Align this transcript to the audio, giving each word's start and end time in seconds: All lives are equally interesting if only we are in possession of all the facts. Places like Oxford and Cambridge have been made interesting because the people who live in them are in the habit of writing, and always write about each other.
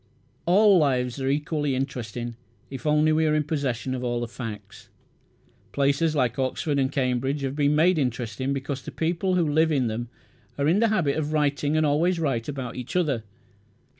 All 0.47 0.79
lives 0.79 1.21
are 1.21 1.29
equally 1.29 1.75
interesting 1.75 2.35
if 2.71 2.87
only 2.87 3.11
we 3.11 3.27
are 3.27 3.35
in 3.35 3.43
possession 3.43 3.93
of 3.93 4.03
all 4.03 4.19
the 4.19 4.27
facts. 4.27 4.89
Places 5.73 6.15
like 6.15 6.39
Oxford 6.39 6.79
and 6.79 6.91
Cambridge 6.91 7.41
have 7.41 7.55
been 7.55 7.75
made 7.75 7.99
interesting 7.99 8.51
because 8.51 8.81
the 8.81 8.89
people 8.89 9.35
who 9.35 9.47
live 9.47 9.71
in 9.71 9.85
them 9.85 10.09
are 10.57 10.67
in 10.67 10.79
the 10.79 10.87
habit 10.87 11.17
of 11.17 11.33
writing, 11.33 11.77
and 11.77 11.85
always 11.85 12.19
write 12.19 12.47
about 12.49 12.77
each 12.77 12.95
other. 12.95 13.21